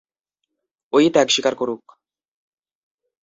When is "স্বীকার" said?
1.29-1.53